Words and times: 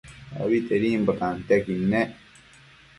Abitedimbo 0.43 1.11
tantiaquid 1.19 1.77
nec 1.91 2.11